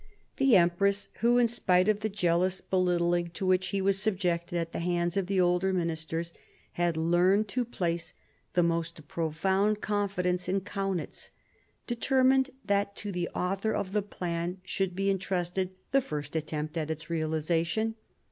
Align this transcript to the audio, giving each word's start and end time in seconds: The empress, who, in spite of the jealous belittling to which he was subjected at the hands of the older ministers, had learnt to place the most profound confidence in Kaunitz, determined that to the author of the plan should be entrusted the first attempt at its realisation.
The 0.37 0.55
empress, 0.55 1.09
who, 1.19 1.37
in 1.37 1.47
spite 1.47 1.87
of 1.87 1.99
the 1.99 2.09
jealous 2.09 2.59
belittling 2.59 3.29
to 3.35 3.45
which 3.45 3.67
he 3.67 3.83
was 3.83 3.99
subjected 4.01 4.57
at 4.57 4.71
the 4.71 4.79
hands 4.79 5.15
of 5.15 5.27
the 5.27 5.39
older 5.39 5.71
ministers, 5.71 6.33
had 6.71 6.97
learnt 6.97 7.47
to 7.49 7.63
place 7.63 8.15
the 8.55 8.63
most 8.63 9.07
profound 9.07 9.79
confidence 9.79 10.49
in 10.49 10.61
Kaunitz, 10.61 11.29
determined 11.85 12.49
that 12.65 12.95
to 12.95 13.11
the 13.11 13.29
author 13.35 13.73
of 13.73 13.91
the 13.91 14.01
plan 14.01 14.57
should 14.63 14.95
be 14.95 15.11
entrusted 15.11 15.69
the 15.91 16.01
first 16.01 16.35
attempt 16.35 16.77
at 16.77 16.89
its 16.89 17.11
realisation. 17.11 17.93